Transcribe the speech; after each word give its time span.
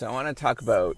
So 0.00 0.08
I 0.08 0.12
want 0.12 0.28
to 0.28 0.32
talk 0.32 0.62
about 0.62 0.96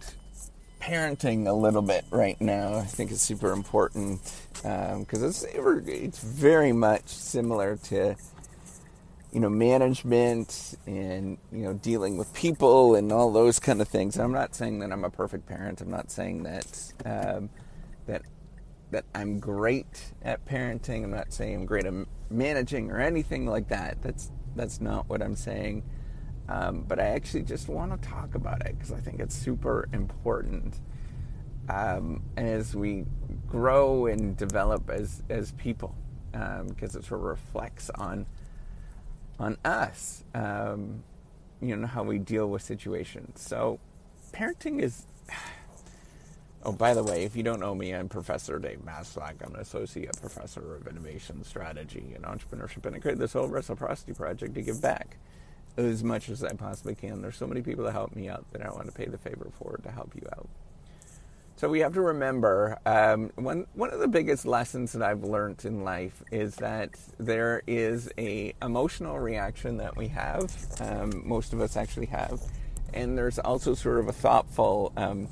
parenting 0.80 1.49
a 1.49 1.52
little 1.52 1.83
bit 1.83 2.04
right 2.12 2.41
now. 2.41 2.76
I 2.76 2.84
think 2.84 3.10
it's 3.10 3.21
super 3.21 3.50
important 3.50 4.21
because 4.52 4.94
um, 4.94 5.06
it's 5.10 5.43
it's 5.43 6.21
very 6.21 6.71
much 6.71 7.09
similar 7.09 7.79
to 7.88 8.15
you 9.33 9.41
know 9.41 9.49
management 9.49 10.79
and 10.87 11.37
you 11.51 11.65
know 11.65 11.73
dealing 11.73 12.17
with 12.17 12.33
people 12.33 12.95
and 12.95 13.11
all 13.11 13.32
those 13.32 13.59
kind 13.59 13.80
of 13.80 13.88
things. 13.88 14.20
I'm 14.20 14.30
not 14.30 14.54
saying 14.54 14.79
that 14.79 14.93
I'm 14.93 15.03
a 15.03 15.11
perfect 15.11 15.48
parent. 15.48 15.80
I'm 15.80 15.91
not 15.91 16.12
saying 16.12 16.45
that 16.45 16.93
um, 17.05 17.50
that 18.07 18.23
that 18.93 19.05
I'm 19.16 19.41
great 19.41 20.12
at 20.23 20.46
parenting. 20.46 21.03
I'm 21.03 21.11
not 21.11 21.32
saying 21.32 21.57
I'm 21.57 21.66
great 21.66 21.87
at 21.87 21.95
managing 22.30 22.93
or 22.93 23.00
anything 23.00 23.46
like 23.46 23.66
that. 23.66 24.00
That's 24.00 24.30
that's 24.55 24.80
not 24.80 25.09
what 25.09 25.23
I'm 25.23 25.34
saying. 25.34 25.82
Um, 26.48 26.84
but 26.86 26.98
I 26.98 27.09
actually 27.09 27.43
just 27.43 27.68
want 27.68 28.00
to 28.00 28.08
talk 28.08 28.34
about 28.34 28.66
it 28.66 28.77
because 28.79 28.93
I 28.93 29.00
think 29.00 29.20
it's 29.20 29.35
super 29.35 29.89
important 29.93 30.75
um, 31.68 32.22
as 32.36 32.75
we 32.75 33.05
grow 33.48 34.06
and 34.06 34.36
develop 34.36 34.91
as 34.91 35.22
as 35.31 35.53
people, 35.53 35.94
because 36.33 36.61
um, 36.61 37.00
it 37.00 37.05
sort 37.05 37.12
of 37.12 37.22
reflects 37.22 37.91
on 37.91 38.27
on 39.39 39.56
us, 39.64 40.25
um, 40.34 41.03
you 41.61 41.77
know, 41.77 41.86
how 41.86 42.03
we 42.03 42.19
deal 42.19 42.48
with 42.48 42.62
situations. 42.62 43.41
So, 43.41 43.78
parenting 44.33 44.81
is. 44.81 45.06
Oh, 46.64 46.70
by 46.70 46.95
the 46.95 47.03
way, 47.03 47.25
if 47.25 47.34
you 47.34 47.42
don't 47.42 47.59
know 47.59 47.75
me, 47.75 47.92
I'm 47.92 48.09
Professor 48.09 48.61
Dave 48.61 48.84
Maslach. 48.86 49.45
I'm 49.45 49.53
an 49.56 49.61
associate 49.61 50.17
professor 50.20 50.77
of 50.77 50.86
innovation 50.86 51.42
strategy 51.42 52.12
and 52.14 52.25
entrepreneurship, 52.25 52.86
and 52.86 52.95
I 52.95 53.00
created 53.00 53.19
this 53.19 53.33
whole 53.33 53.48
reciprocity 53.48 54.12
project 54.12 54.55
to 54.55 54.62
give 54.62 54.81
back 54.81 55.17
as 55.77 56.05
much 56.05 56.28
as 56.28 56.44
I 56.44 56.53
possibly 56.53 56.94
can. 56.94 57.22
There's 57.22 57.36
so 57.36 57.47
many 57.47 57.62
people 57.62 57.84
that 57.84 57.92
help 57.92 58.14
me 58.14 58.28
out 58.28 58.44
that 58.53 58.64
I 58.64 58.70
want 58.70 58.86
to 58.86 58.92
pay 58.92 59.06
the 59.06 59.19
favor 59.19 59.50
forward 59.58 59.83
to 59.84 59.91
help 59.91 60.14
you 60.14 60.27
out. 60.36 60.48
So 61.56 61.69
we 61.69 61.81
have 61.81 61.95
to 61.95 62.01
remember 62.01 62.78
um, 62.84 63.31
one 63.37 63.67
one 63.75 63.91
of 63.91 64.00
the 64.00 64.09
biggest 64.09 64.45
lessons 64.45 64.93
that 64.93 65.03
I've 65.03 65.23
learned 65.23 65.65
in 65.65 65.84
life 65.84 66.23
is 66.33 66.56
that 66.56 66.91
there 67.19 67.62
is 67.67 68.11
a 68.19 68.53
emotional 68.61 69.20
reaction 69.20 69.77
that 69.77 69.97
we 69.97 70.09
have. 70.09 70.53
Um, 70.81 71.23
most 71.25 71.53
of 71.53 71.61
us 71.61 71.77
actually 71.77 72.06
have, 72.06 72.41
and 72.93 73.17
there's 73.17 73.39
also 73.39 73.75
sort 73.75 74.00
of 74.00 74.09
a 74.09 74.12
thoughtful 74.12 74.93
um, 74.97 75.28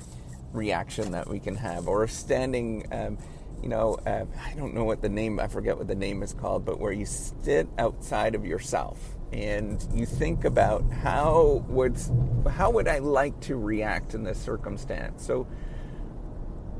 reaction 0.53 1.11
that 1.11 1.27
we 1.27 1.39
can 1.39 1.55
have, 1.55 1.87
or 1.87 2.03
a 2.03 2.07
standing. 2.07 2.87
Um, 2.93 3.17
you 3.61 3.67
know, 3.69 3.99
uh, 4.07 4.25
I 4.43 4.53
don't 4.55 4.73
know 4.73 4.85
what 4.85 5.01
the 5.01 5.09
name. 5.09 5.39
I 5.39 5.47
forget 5.47 5.77
what 5.77 5.87
the 5.87 5.95
name 5.95 6.23
is 6.23 6.33
called, 6.33 6.65
but 6.65 6.79
where 6.79 6.93
you 6.93 7.05
sit 7.05 7.67
outside 7.77 8.35
of 8.35 8.45
yourself 8.45 9.17
and 9.33 9.87
you 9.93 10.05
think 10.05 10.45
about 10.45 10.89
how 10.91 11.63
would 11.69 11.97
how 12.49 12.69
would 12.71 12.87
I 12.87 12.99
like 12.99 13.39
to 13.41 13.55
react 13.55 14.13
in 14.13 14.23
this 14.23 14.39
circumstance. 14.39 15.25
So 15.25 15.47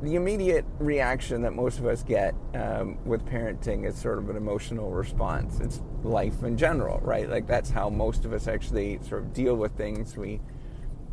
the 0.02 0.16
immediate 0.16 0.66
reaction 0.80 1.44
that 1.44 1.54
most 1.54 1.80
of 1.80 1.86
us 1.86 2.04
get 2.04 2.34
um, 2.56 2.98
with 3.06 3.24
parenting 3.26 3.86
is 3.86 3.96
sort 3.96 4.18
of 4.18 4.30
an 4.30 4.36
emotional 4.36 4.90
response. 4.90 5.60
It's 5.60 5.82
life 6.04 6.44
in 6.44 6.58
general, 6.58 7.00
right? 7.02 7.30
Like 7.30 7.46
that's 7.46 7.70
how 7.70 7.90
most 7.90 8.26
of 8.26 8.34
us 8.34 8.48
actually 8.48 9.00
sort 9.08 9.22
of 9.22 9.34
deal 9.34 9.56
with 9.56 9.78
things. 9.78 10.18
We 10.18 10.42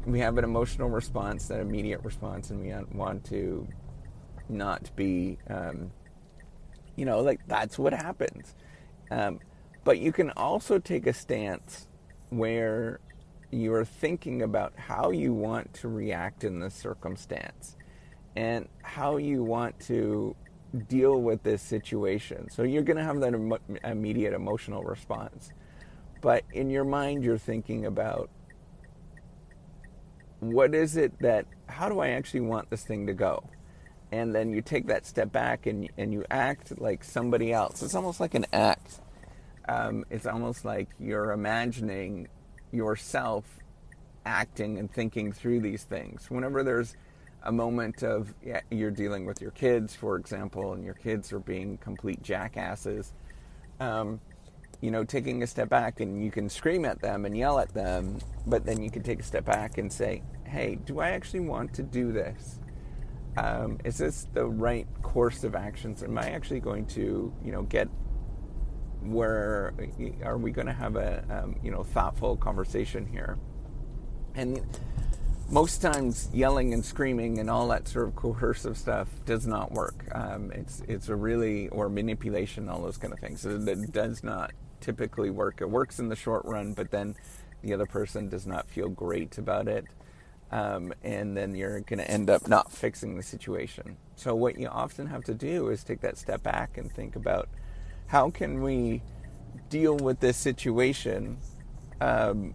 we 0.06 0.20
have 0.20 0.38
an 0.38 0.44
emotional 0.44 0.88
response, 0.88 1.48
that 1.48 1.60
immediate 1.60 2.02
response, 2.02 2.50
and 2.50 2.62
we 2.62 2.72
want 2.96 3.24
to 3.26 3.68
not 4.48 4.90
be, 4.96 5.38
um, 5.50 5.90
you 6.96 7.04
know, 7.04 7.20
like 7.20 7.46
that's 7.46 7.78
what 7.78 7.92
happens. 7.92 8.54
Um, 9.10 9.38
but 9.84 9.98
you 9.98 10.12
can 10.12 10.30
also 10.30 10.78
take 10.78 11.06
a 11.06 11.12
stance 11.12 11.88
where 12.30 13.00
you 13.50 13.72
are 13.72 13.84
thinking 13.84 14.42
about 14.42 14.72
how 14.76 15.10
you 15.10 15.32
want 15.32 15.72
to 15.74 15.88
react 15.88 16.44
in 16.44 16.60
this 16.60 16.74
circumstance 16.74 17.76
and 18.36 18.68
how 18.82 19.16
you 19.16 19.42
want 19.42 19.78
to 19.80 20.36
deal 20.88 21.20
with 21.22 21.42
this 21.42 21.62
situation. 21.62 22.50
So 22.50 22.62
you're 22.62 22.82
going 22.82 22.98
to 22.98 23.02
have 23.02 23.20
that 23.20 23.34
Im- 23.34 23.78
immediate 23.84 24.34
emotional 24.34 24.82
response. 24.82 25.50
But 26.20 26.44
in 26.52 26.68
your 26.68 26.84
mind, 26.84 27.24
you're 27.24 27.38
thinking 27.38 27.86
about 27.86 28.28
what 30.40 30.74
is 30.74 30.96
it 30.96 31.18
that, 31.20 31.46
how 31.68 31.88
do 31.88 32.00
I 32.00 32.10
actually 32.10 32.40
want 32.40 32.70
this 32.70 32.84
thing 32.84 33.06
to 33.06 33.14
go? 33.14 33.48
And 34.12 34.34
then 34.34 34.52
you 34.52 34.62
take 34.62 34.86
that 34.88 35.06
step 35.06 35.32
back 35.32 35.66
and, 35.66 35.88
and 35.98 36.12
you 36.12 36.24
act 36.30 36.80
like 36.80 37.04
somebody 37.04 37.52
else. 37.52 37.82
It's 37.82 37.94
almost 37.94 38.20
like 38.20 38.34
an 38.34 38.46
act. 38.52 39.00
Um, 39.68 40.04
it's 40.10 40.26
almost 40.26 40.64
like 40.64 40.88
you're 40.98 41.32
imagining 41.32 42.28
yourself 42.72 43.44
acting 44.24 44.78
and 44.78 44.90
thinking 44.90 45.32
through 45.32 45.60
these 45.60 45.84
things. 45.84 46.30
Whenever 46.30 46.62
there's 46.62 46.96
a 47.42 47.52
moment 47.52 48.02
of 48.02 48.34
yeah, 48.42 48.60
you're 48.70 48.90
dealing 48.90 49.26
with 49.26 49.40
your 49.40 49.50
kids, 49.52 49.94
for 49.94 50.16
example, 50.16 50.72
and 50.72 50.84
your 50.84 50.94
kids 50.94 51.32
are 51.32 51.38
being 51.38 51.78
complete 51.78 52.22
jackasses. 52.22 53.12
Um, 53.78 54.20
you 54.80 54.90
know, 54.90 55.04
taking 55.04 55.42
a 55.42 55.46
step 55.46 55.68
back 55.68 56.00
and 56.00 56.22
you 56.22 56.30
can 56.30 56.48
scream 56.48 56.84
at 56.84 57.00
them 57.00 57.24
and 57.24 57.36
yell 57.36 57.58
at 57.58 57.74
them, 57.74 58.18
but 58.46 58.64
then 58.64 58.82
you 58.82 58.90
can 58.90 59.02
take 59.02 59.20
a 59.20 59.22
step 59.24 59.44
back 59.44 59.78
and 59.78 59.92
say, 59.92 60.22
hey, 60.44 60.76
do 60.84 61.00
I 61.00 61.10
actually 61.10 61.40
want 61.40 61.74
to 61.74 61.82
do 61.82 62.12
this? 62.12 62.60
Um, 63.36 63.78
is 63.84 63.98
this 63.98 64.26
the 64.32 64.46
right 64.46 64.86
course 65.02 65.44
of 65.44 65.54
actions? 65.54 66.02
Am 66.02 66.16
I 66.18 66.30
actually 66.30 66.60
going 66.60 66.86
to, 66.86 67.32
you 67.44 67.52
know, 67.52 67.62
get 67.62 67.88
where 69.02 69.74
are 70.24 70.38
we 70.38 70.50
going 70.50 70.66
to 70.66 70.72
have 70.72 70.96
a, 70.96 71.24
um, 71.30 71.56
you 71.62 71.70
know, 71.70 71.82
thoughtful 71.82 72.36
conversation 72.36 73.06
here? 73.06 73.38
And 74.34 74.60
most 75.50 75.80
times 75.80 76.28
yelling 76.32 76.74
and 76.74 76.84
screaming 76.84 77.38
and 77.38 77.48
all 77.48 77.68
that 77.68 77.88
sort 77.88 78.08
of 78.08 78.16
coercive 78.16 78.76
stuff 78.76 79.08
does 79.24 79.46
not 79.46 79.72
work. 79.72 80.04
Um, 80.12 80.52
it's 80.52 80.82
it's 80.86 81.08
a 81.08 81.16
really 81.16 81.68
or 81.68 81.88
manipulation, 81.88 82.68
all 82.68 82.82
those 82.82 82.98
kind 82.98 83.12
of 83.12 83.18
things. 83.18 83.40
So 83.40 83.50
it 83.50 83.92
does 83.92 84.22
not 84.22 84.52
typically 84.80 85.30
work. 85.30 85.60
It 85.60 85.70
works 85.70 85.98
in 85.98 86.08
the 86.08 86.16
short 86.16 86.44
run, 86.44 86.74
but 86.74 86.90
then 86.90 87.16
the 87.62 87.72
other 87.74 87.86
person 87.86 88.28
does 88.28 88.46
not 88.46 88.68
feel 88.68 88.88
great 88.88 89.38
about 89.38 89.68
it, 89.68 89.86
um, 90.52 90.92
and 91.02 91.36
then 91.36 91.54
you're 91.54 91.80
going 91.80 91.98
to 91.98 92.08
end 92.08 92.30
up 92.30 92.46
not 92.46 92.70
fixing 92.70 93.16
the 93.16 93.22
situation. 93.22 93.96
So 94.16 94.34
what 94.34 94.58
you 94.58 94.68
often 94.68 95.06
have 95.06 95.24
to 95.24 95.34
do 95.34 95.68
is 95.68 95.82
take 95.82 96.00
that 96.02 96.18
step 96.18 96.42
back 96.42 96.78
and 96.78 96.92
think 96.92 97.16
about 97.16 97.48
how 98.08 98.30
can 98.30 98.62
we 98.62 99.02
deal 99.70 99.96
with 99.96 100.20
this 100.20 100.36
situation. 100.36 101.38
Um, 102.00 102.54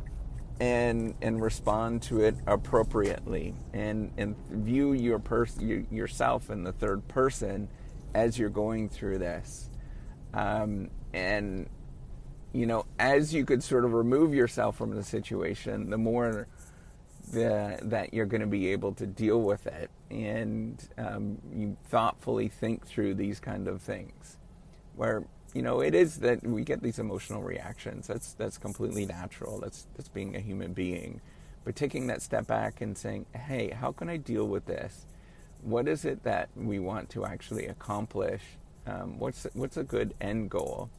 and 0.60 1.16
and 1.22 1.42
respond 1.42 2.02
to 2.02 2.22
it 2.22 2.36
appropriately 2.46 3.56
and 3.74 4.12
and 4.18 4.36
view 4.50 4.94
your 4.94 5.20
person 5.20 5.88
yourself 5.90 6.50
in 6.50 6.64
the 6.64 6.72
third 6.72 7.08
person 7.08 7.68
as 8.14 8.38
you're 8.38 8.50
going 8.50 8.88
through 8.88 9.18
this 9.18 9.70
um, 10.34 10.90
and 11.14 11.68
you 12.54 12.66
know 12.68 12.86
as 13.00 13.34
you 13.34 13.44
could 13.44 13.64
sort 13.64 13.84
of 13.84 13.94
remove 13.94 14.34
yourself 14.34 14.78
from 14.78 14.96
the 14.96 15.04
situation 15.04 15.90
the 15.90 15.98
more 15.98 16.48
the, 17.32 17.80
that 17.82 18.14
you're 18.14 18.26
going 18.26 18.42
to 18.42 18.48
be 18.48 18.68
able 18.68 18.94
to 18.94 19.08
deal 19.08 19.42
with 19.42 19.66
it 19.66 19.90
and 20.12 20.88
um, 21.00 21.38
you 21.52 21.76
thoughtfully 21.90 22.48
think 22.48 22.86
through 22.86 23.16
these 23.16 23.40
kind 23.40 23.68
of 23.68 23.82
things 23.82 24.38
where 24.96 25.24
you 25.54 25.62
know, 25.62 25.82
it 25.82 25.94
is 25.94 26.18
that 26.18 26.44
we 26.44 26.64
get 26.64 26.82
these 26.82 27.00
emotional 27.00 27.42
reactions. 27.44 28.08
That's 28.08 28.34
that's 28.34 28.58
completely 28.58 29.06
natural. 29.06 29.60
That's 29.60 29.88
that's 29.96 30.10
being 30.10 30.36
a 30.36 30.40
human 30.40 30.74
being. 30.74 31.22
But 31.64 31.76
taking 31.76 32.08
that 32.08 32.22
step 32.22 32.48
back 32.48 32.82
and 32.82 32.98
saying, 32.98 33.28
"Hey, 33.34 33.70
how 33.70 33.92
can 33.92 34.10
I 34.10 34.18
deal 34.18 34.48
with 34.48 34.66
this? 34.66 35.06
What 35.62 35.88
is 35.88 36.06
it 36.06 36.24
that 36.24 36.50
we 36.56 36.80
want 36.80 37.10
to 37.12 37.26
actually 37.26 37.68
accomplish? 37.68 38.42
Um, 38.88 39.20
what's 39.20 39.46
what's 39.54 39.78
a 39.78 39.84
good 39.84 40.16
end 40.20 40.50
goal?" 40.50 40.90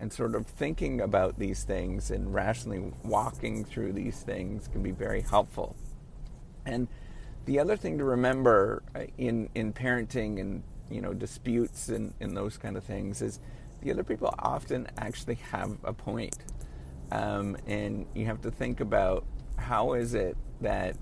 And 0.00 0.12
sort 0.12 0.34
of 0.34 0.46
thinking 0.46 1.00
about 1.00 1.38
these 1.38 1.62
things 1.62 2.10
and 2.10 2.34
rationally 2.34 2.92
walking 3.04 3.64
through 3.64 3.92
these 3.92 4.18
things 4.20 4.66
can 4.66 4.82
be 4.82 4.90
very 4.90 5.20
helpful. 5.20 5.76
And 6.66 6.88
the 7.44 7.60
other 7.60 7.76
thing 7.76 7.98
to 7.98 8.04
remember 8.04 8.82
uh, 8.96 9.04
in 9.16 9.48
in 9.54 9.72
parenting 9.72 10.40
and 10.40 10.64
you 10.90 11.00
know 11.00 11.14
disputes 11.14 11.88
and, 11.88 12.14
and 12.20 12.36
those 12.36 12.56
kind 12.56 12.76
of 12.76 12.82
things 12.82 13.22
is 13.22 13.38
the 13.82 13.90
other 13.90 14.04
people 14.04 14.34
often 14.38 14.86
actually 14.98 15.34
have 15.34 15.76
a 15.84 15.92
point. 15.92 16.36
Um, 17.10 17.56
and 17.66 18.06
you 18.14 18.24
have 18.26 18.40
to 18.42 18.50
think 18.50 18.80
about 18.80 19.24
how 19.56 19.92
is 19.92 20.14
it 20.14 20.36
that 20.60 20.96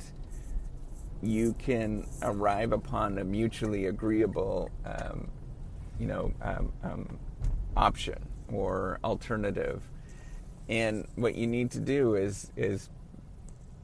you 1.23 1.55
can 1.55 2.09
arrive 2.23 2.73
upon 2.73 3.19
a 3.19 3.25
mutually 3.25 3.87
agreeable, 3.87 4.71
um, 4.85 5.29
you 5.99 6.07
know, 6.07 6.33
um, 6.43 6.73
um 6.83 7.19
option 7.77 8.19
or 8.49 8.99
alternative. 9.05 9.83
And 10.69 11.07
what 11.15 11.35
you 11.35 11.47
need 11.47 11.71
to 11.73 11.81
do 11.81 12.15
is 12.15 12.51
is 12.57 12.89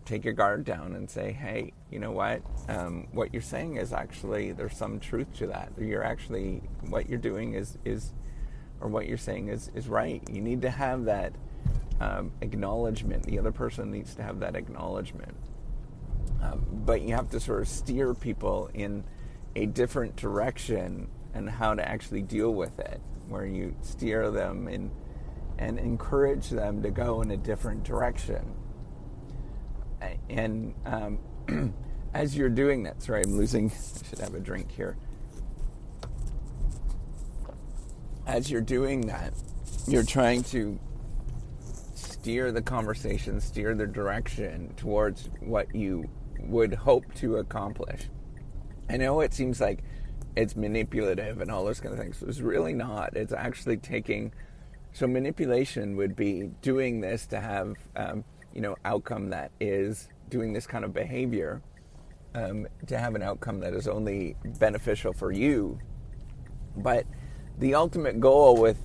take 0.04 0.24
your 0.24 0.34
guard 0.34 0.64
down 0.64 0.94
and 0.94 1.10
say, 1.10 1.32
hey, 1.32 1.72
you 1.90 1.98
know 1.98 2.12
what? 2.12 2.40
Um, 2.68 3.08
what 3.12 3.32
you're 3.32 3.42
saying 3.42 3.76
is 3.76 3.92
actually 3.92 4.52
there's 4.52 4.76
some 4.76 4.98
truth 4.98 5.32
to 5.38 5.48
that. 5.48 5.72
You're 5.78 6.04
actually 6.04 6.62
what 6.88 7.08
you're 7.08 7.18
doing 7.18 7.54
is 7.54 7.76
is 7.84 8.12
or 8.80 8.88
what 8.88 9.06
you're 9.06 9.16
saying 9.16 9.48
is, 9.48 9.70
is 9.74 9.88
right. 9.88 10.22
You 10.30 10.40
need 10.40 10.62
to 10.62 10.70
have 10.70 11.04
that 11.04 11.32
um, 12.00 12.32
acknowledgement. 12.40 13.24
The 13.24 13.38
other 13.38 13.52
person 13.52 13.90
needs 13.90 14.14
to 14.16 14.22
have 14.22 14.40
that 14.40 14.56
acknowledgement. 14.56 15.34
Um, 16.42 16.66
but 16.84 17.02
you 17.02 17.14
have 17.14 17.30
to 17.30 17.40
sort 17.40 17.62
of 17.62 17.68
steer 17.68 18.14
people 18.14 18.70
in 18.74 19.04
a 19.54 19.66
different 19.66 20.16
direction 20.16 21.08
and 21.34 21.48
how 21.48 21.74
to 21.74 21.86
actually 21.86 22.22
deal 22.22 22.52
with 22.52 22.78
it, 22.78 23.00
where 23.28 23.46
you 23.46 23.74
steer 23.80 24.30
them 24.30 24.68
in 24.68 24.90
and 25.58 25.78
encourage 25.78 26.50
them 26.50 26.82
to 26.82 26.90
go 26.90 27.22
in 27.22 27.30
a 27.30 27.36
different 27.36 27.82
direction. 27.82 28.54
And 30.28 30.74
um, 30.84 31.18
as 32.14 32.36
you're 32.36 32.50
doing 32.50 32.82
that, 32.82 33.02
sorry, 33.02 33.22
I'm 33.24 33.36
losing, 33.36 33.70
I 34.04 34.08
should 34.08 34.18
have 34.18 34.34
a 34.34 34.40
drink 34.40 34.70
here. 34.70 34.96
As 38.26 38.50
you're 38.50 38.60
doing 38.60 39.02
that, 39.02 39.32
you're 39.86 40.02
trying 40.02 40.42
to 40.44 40.78
steer 41.94 42.50
the 42.50 42.60
conversation, 42.60 43.40
steer 43.40 43.74
the 43.74 43.86
direction 43.86 44.74
towards 44.76 45.30
what 45.40 45.72
you 45.74 46.10
would 46.40 46.74
hope 46.74 47.14
to 47.14 47.36
accomplish. 47.36 48.08
I 48.90 48.96
know 48.96 49.20
it 49.20 49.32
seems 49.32 49.60
like 49.60 49.84
it's 50.36 50.56
manipulative 50.56 51.40
and 51.40 51.50
all 51.50 51.64
those 51.64 51.80
kind 51.80 51.94
of 51.94 52.00
things. 52.00 52.22
It's 52.22 52.40
really 52.40 52.72
not. 52.72 53.16
It's 53.16 53.32
actually 53.32 53.76
taking. 53.76 54.32
So 54.92 55.06
manipulation 55.06 55.96
would 55.96 56.16
be 56.16 56.50
doing 56.62 57.00
this 57.00 57.26
to 57.28 57.40
have, 57.40 57.76
um, 57.94 58.24
you 58.52 58.60
know, 58.60 58.76
outcome 58.84 59.30
that 59.30 59.52
is 59.60 60.08
doing 60.28 60.52
this 60.52 60.66
kind 60.66 60.84
of 60.84 60.92
behavior 60.92 61.62
um, 62.34 62.66
to 62.86 62.98
have 62.98 63.14
an 63.14 63.22
outcome 63.22 63.60
that 63.60 63.72
is 63.72 63.86
only 63.86 64.36
beneficial 64.58 65.12
for 65.12 65.32
you. 65.32 65.78
But 66.76 67.06
the 67.58 67.74
ultimate 67.74 68.20
goal 68.20 68.56
with 68.56 68.78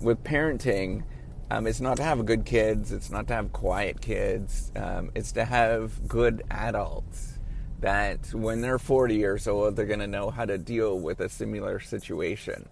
with 0.00 0.22
parenting 0.24 1.02
um, 1.50 1.66
is 1.66 1.80
not 1.80 1.96
to 1.96 2.02
have 2.02 2.24
good 2.24 2.44
kids. 2.44 2.92
It's 2.92 3.10
not 3.10 3.26
to 3.28 3.34
have 3.34 3.52
quiet 3.52 4.00
kids. 4.00 4.70
Um, 4.76 5.10
it's 5.14 5.32
to 5.32 5.44
have 5.44 6.06
good 6.08 6.42
adults 6.50 7.38
that 7.80 8.32
when 8.32 8.60
they're 8.60 8.78
40 8.78 9.16
years 9.16 9.48
old, 9.48 9.74
they're 9.74 9.86
going 9.86 10.00
to 10.00 10.06
know 10.06 10.30
how 10.30 10.44
to 10.44 10.58
deal 10.58 10.98
with 10.98 11.20
a 11.20 11.28
similar 11.28 11.80
situation. 11.80 12.68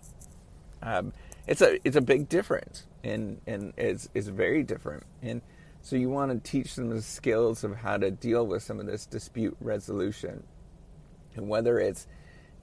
Um, 0.83 1.12
it's 1.47 1.62
a 1.62 1.79
it's 1.87 1.97
a 1.97 2.00
big 2.00 2.29
difference, 2.29 2.87
and 3.03 3.41
and 3.47 3.73
it's 3.77 4.09
it's 4.15 4.29
very 4.29 4.62
different. 4.62 5.05
And 5.23 5.41
so 5.81 5.97
you 5.97 6.11
want 6.11 6.31
to 6.33 6.50
teach 6.50 6.75
them 6.75 6.91
the 6.91 7.03
skills 7.03 7.65
of 7.65 7.77
how 7.77 7.97
to 7.97 8.11
deal 8.11 8.47
with 8.47 8.62
some 8.62 8.79
of 8.79 8.87
this 8.87 9.06
dispute 9.06 9.56
resolution, 9.61 10.45
and 11.35 11.49
whether 11.49 11.81
it's 11.81 12.06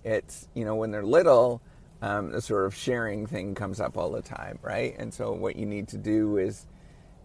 it's 0.04 0.48
you 0.54 0.64
know 0.64 0.76
when 0.76 0.92
they're 0.92 1.04
little, 1.04 1.62
um, 2.02 2.32
the 2.32 2.42
sort 2.42 2.66
of 2.66 2.76
sharing 2.76 3.26
thing 3.26 3.56
comes 3.56 3.80
up 3.80 3.98
all 3.98 4.12
the 4.12 4.22
time, 4.22 4.60
right? 4.62 4.96
And 4.98 5.14
so 5.14 5.32
what 5.32 5.56
you 5.56 5.66
need 5.66 5.88
to 5.90 5.98
do 5.98 6.38
is 6.38 6.68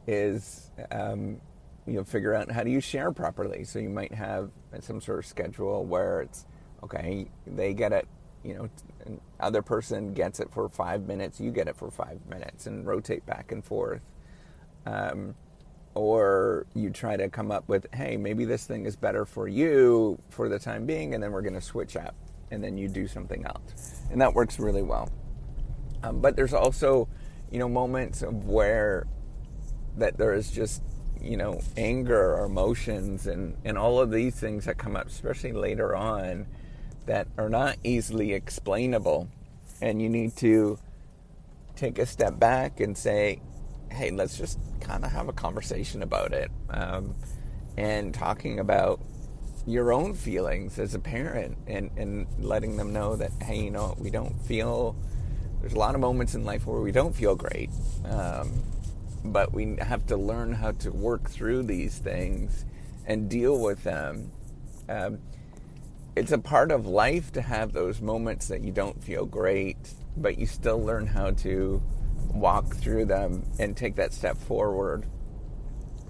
is 0.06 0.70
um, 0.90 1.40
you 1.86 1.94
know 1.94 2.04
figure 2.04 2.34
out 2.34 2.50
how 2.50 2.62
do 2.62 2.70
you 2.70 2.80
share 2.80 3.12
properly. 3.12 3.64
So 3.64 3.78
you 3.78 3.90
might 3.90 4.14
have 4.14 4.50
some 4.80 5.00
sort 5.00 5.20
of 5.20 5.26
schedule 5.26 5.84
where 5.84 6.22
it's 6.22 6.46
okay, 6.82 7.26
they 7.46 7.74
get 7.74 7.92
it, 7.92 8.06
you 8.44 8.54
know, 8.54 9.18
other 9.38 9.62
person 9.62 10.14
gets 10.14 10.40
it 10.40 10.50
for 10.50 10.68
five 10.68 11.06
minutes, 11.06 11.40
you 11.40 11.50
get 11.50 11.68
it 11.68 11.76
for 11.76 11.90
five 11.90 12.18
minutes, 12.28 12.66
and 12.66 12.86
rotate 12.86 13.24
back 13.26 13.52
and 13.52 13.64
forth. 13.64 14.02
Um, 14.86 15.34
or 15.94 16.66
you 16.74 16.90
try 16.90 17.16
to 17.16 17.28
come 17.28 17.50
up 17.50 17.68
with, 17.68 17.86
hey, 17.92 18.16
maybe 18.16 18.44
this 18.44 18.64
thing 18.64 18.86
is 18.86 18.96
better 18.96 19.24
for 19.24 19.48
you 19.48 20.18
for 20.30 20.48
the 20.48 20.58
time 20.58 20.86
being, 20.86 21.14
and 21.14 21.22
then 21.22 21.32
we're 21.32 21.42
going 21.42 21.54
to 21.54 21.60
switch 21.60 21.96
up, 21.96 22.14
and 22.50 22.62
then 22.62 22.76
you 22.76 22.88
do 22.88 23.06
something 23.06 23.44
else, 23.46 24.02
and 24.10 24.20
that 24.20 24.34
works 24.34 24.58
really 24.58 24.82
well. 24.82 25.08
Um, 26.02 26.20
but 26.20 26.36
there's 26.36 26.54
also, 26.54 27.08
you 27.50 27.58
know, 27.58 27.68
moments 27.68 28.22
of 28.22 28.46
where 28.46 29.06
that 29.98 30.16
there 30.16 30.32
is 30.32 30.50
just 30.50 30.82
you 31.20 31.36
know, 31.36 31.60
anger 31.76 32.34
or 32.34 32.46
emotions 32.46 33.26
and, 33.26 33.56
and 33.64 33.76
all 33.76 34.00
of 34.00 34.10
these 34.10 34.34
things 34.34 34.64
that 34.64 34.78
come 34.78 34.96
up, 34.96 35.06
especially 35.06 35.52
later 35.52 35.94
on, 35.94 36.46
that 37.06 37.28
are 37.36 37.48
not 37.48 37.76
easily 37.84 38.32
explainable. 38.32 39.28
And 39.82 40.00
you 40.00 40.08
need 40.08 40.36
to 40.36 40.78
take 41.76 41.98
a 41.98 42.06
step 42.06 42.38
back 42.38 42.80
and 42.80 42.96
say, 42.96 43.40
hey, 43.90 44.10
let's 44.10 44.38
just 44.38 44.58
kind 44.80 45.04
of 45.04 45.12
have 45.12 45.28
a 45.28 45.32
conversation 45.32 46.02
about 46.02 46.32
it. 46.32 46.50
Um, 46.70 47.14
and 47.76 48.14
talking 48.14 48.58
about 48.58 49.00
your 49.66 49.92
own 49.92 50.14
feelings 50.14 50.78
as 50.78 50.94
a 50.94 50.98
parent 50.98 51.56
and, 51.66 51.90
and 51.96 52.26
letting 52.38 52.76
them 52.76 52.92
know 52.92 53.16
that, 53.16 53.30
hey, 53.42 53.60
you 53.60 53.70
know, 53.70 53.94
we 53.98 54.10
don't 54.10 54.40
feel, 54.42 54.96
there's 55.60 55.74
a 55.74 55.78
lot 55.78 55.94
of 55.94 56.00
moments 56.00 56.34
in 56.34 56.44
life 56.44 56.66
where 56.66 56.80
we 56.80 56.92
don't 56.92 57.14
feel 57.14 57.34
great. 57.34 57.70
Um, 58.04 58.62
but 59.24 59.52
we 59.52 59.76
have 59.80 60.06
to 60.06 60.16
learn 60.16 60.52
how 60.52 60.72
to 60.72 60.90
work 60.90 61.28
through 61.28 61.64
these 61.64 61.98
things 61.98 62.64
and 63.06 63.28
deal 63.28 63.60
with 63.60 63.82
them. 63.84 64.32
Um, 64.88 65.18
it's 66.16 66.32
a 66.32 66.38
part 66.38 66.72
of 66.72 66.86
life 66.86 67.32
to 67.32 67.42
have 67.42 67.72
those 67.72 68.00
moments 68.00 68.48
that 68.48 68.62
you 68.62 68.72
don't 68.72 69.02
feel 69.02 69.26
great, 69.26 69.76
but 70.16 70.38
you 70.38 70.46
still 70.46 70.82
learn 70.82 71.06
how 71.06 71.30
to 71.32 71.82
walk 72.32 72.76
through 72.76 73.04
them 73.04 73.44
and 73.58 73.76
take 73.76 73.96
that 73.96 74.12
step 74.12 74.36
forward, 74.36 75.06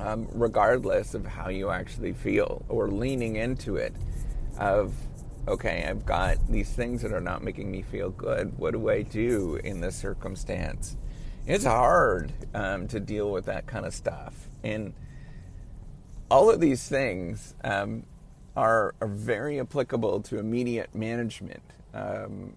um, 0.00 0.26
regardless 0.32 1.14
of 1.14 1.26
how 1.26 1.49
you 1.49 1.70
actually 1.70 2.12
feel, 2.12 2.64
or 2.69 2.88
leaning 2.88 3.37
into 3.37 3.76
it 3.76 3.94
of, 4.58 4.94
okay, 5.47 5.87
I've 5.88 6.05
got 6.05 6.37
these 6.49 6.70
things 6.70 7.02
that 7.02 7.12
are 7.12 7.20
not 7.20 7.43
making 7.43 7.70
me 7.70 7.82
feel 7.82 8.11
good. 8.11 8.58
What 8.58 8.73
do 8.73 8.91
I 8.91 9.02
do 9.02 9.61
in 9.62 9.81
this 9.81 9.97
circumstance? 9.97 10.97
it's 11.47 11.64
hard 11.64 12.32
um, 12.55 12.87
to 12.88 13.00
deal 13.00 13.31
with 13.31 13.47
that 13.47 13.67
kind 13.67 13.87
of 13.87 13.94
stuff. 13.94 14.49
And 14.62 14.93
all 16.31 16.50
of 16.50 16.61
these 16.61 16.88
things 16.88 17.55
um, 17.64 18.05
are, 18.56 18.94
are 19.00 19.08
very 19.08 19.58
applicable 19.58 20.20
to 20.23 20.38
immediate 20.38 20.94
management. 20.94 21.62
Um, 21.93 22.55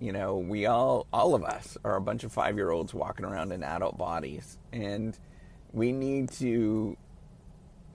you 0.00 0.12
know, 0.12 0.38
we 0.38 0.66
all, 0.66 1.06
all 1.12 1.34
of 1.34 1.44
us 1.44 1.76
are 1.84 1.96
a 1.96 2.00
bunch 2.00 2.24
of 2.24 2.32
five 2.32 2.56
year 2.56 2.70
olds 2.70 2.94
walking 2.94 3.24
around 3.24 3.52
in 3.52 3.62
adult 3.62 3.98
bodies. 3.98 4.58
And 4.72 5.18
we 5.72 5.92
need 5.92 6.30
to 6.32 6.96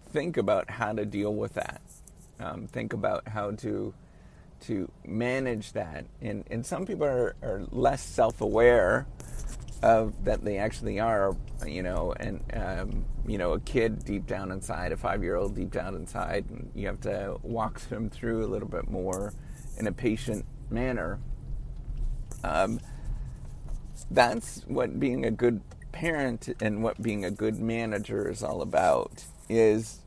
think 0.10 0.38
about 0.38 0.70
how 0.70 0.94
to 0.94 1.06
deal 1.06 1.34
with 1.34 1.54
that. 1.56 1.82
Um, 2.40 2.68
think 2.68 2.94
about 2.94 3.28
how 3.28 3.52
to 3.52 3.94
to 4.62 4.92
manage 5.06 5.74
that. 5.74 6.06
And, 6.22 6.44
and 6.50 6.66
some 6.66 6.86
people 6.86 7.06
are, 7.06 7.36
are 7.44 7.64
less 7.72 8.02
self 8.02 8.42
aware 8.42 9.06
of 9.84 10.26
that 10.26 10.44
they 10.44 10.58
actually 10.58 11.00
are, 11.00 11.36
you 11.66 11.84
know, 11.84 12.14
and 12.20 12.44
um, 12.54 13.06
you 13.28 13.38
know, 13.38 13.54
a 13.54 13.60
kid 13.60 14.04
deep 14.04 14.26
down 14.26 14.52
inside, 14.52 14.92
a 14.92 14.98
five-year-old 14.98 15.56
deep 15.56 15.72
down 15.72 15.96
inside, 15.96 16.46
you 16.74 16.88
have 16.88 17.00
to 17.02 17.38
walk 17.44 17.80
them 17.90 18.10
through 18.10 18.46
a 18.46 18.48
little 18.48 18.68
bit 18.68 18.90
more 18.90 19.34
in 19.78 19.88
a 19.88 19.92
patient 19.92 20.46
manner. 20.70 21.20
Um, 22.44 22.80
that's 24.10 24.64
what 24.68 25.00
being 25.00 25.26
a 25.26 25.32
good 25.32 25.62
parent 25.98 26.48
and 26.62 26.84
what 26.84 27.02
being 27.02 27.26
a 27.26 27.32
good 27.32 27.58
manager 27.58 28.30
is 28.30 28.44
all 28.44 28.62
about. 28.62 29.26
Is 29.50 30.02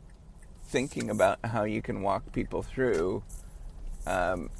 thinking 0.66 1.10
about 1.10 1.38
how 1.44 1.64
you 1.64 1.82
can 1.82 2.02
walk 2.02 2.32
people 2.32 2.62
through 2.62 3.24
um, 4.06 4.50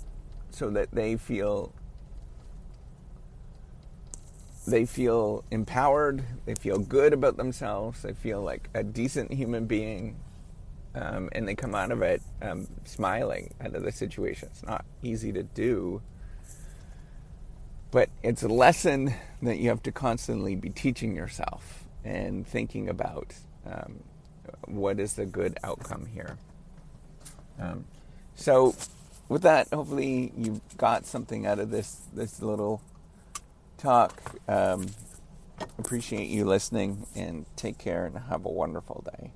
so 0.51 0.71
that 0.71 0.91
they 0.91 1.17
feel 1.17 1.73
they 4.67 4.85
feel 4.85 5.45
empowered, 5.53 6.25
they 6.47 6.55
feel 6.55 6.79
good 6.79 7.13
about 7.13 7.37
themselves, 7.37 8.03
they 8.03 8.13
feel 8.13 8.43
like 8.43 8.69
a 8.75 8.83
decent 8.83 9.33
human 9.33 9.67
being, 9.67 10.17
um, 10.97 11.29
and 11.33 11.47
they 11.47 11.55
come 11.55 11.77
out 11.77 11.93
of 11.93 12.03
it 12.03 12.23
um, 12.43 12.67
smiling 12.85 13.55
out 13.61 13.75
of 13.77 13.85
the 13.85 13.93
situation. 13.93 14.49
It's 14.51 14.65
not 14.65 14.85
easy 15.03 15.33
to 15.33 15.45
do, 15.45 16.03
but 17.91 18.09
it's 18.23 18.43
a 18.43 18.49
lesson 18.49 19.15
that 19.43 19.59
you 19.59 19.69
have 19.69 19.83
to 19.85 19.93
constantly 19.93 20.55
be 20.55 20.71
teaching 20.71 21.17
yourself 21.17 21.85
and 22.05 22.47
thinking 22.47 22.89
about 22.89 23.35
um, 23.67 24.01
what 24.67 25.01
is 25.01 25.15
the 25.15 25.27
good 25.27 25.59
outcome 25.65 26.07
here. 26.07 26.39
Um, 27.59 27.85
so, 28.35 28.75
with 29.29 29.43
that, 29.43 29.69
hopefully 29.69 30.33
you 30.37 30.61
got 30.77 31.07
something 31.07 31.47
out 31.47 31.59
of 31.59 31.71
this 31.71 32.01
this 32.13 32.41
little 32.43 32.81
talk. 33.77 34.37
Um, 34.49 34.87
appreciate 35.79 36.29
you 36.29 36.45
listening 36.45 37.07
and 37.15 37.45
take 37.57 37.79
care 37.79 38.07
and 38.07 38.17
have 38.19 38.45
a 38.45 38.51
wonderful 38.51 39.05
day. 39.19 39.33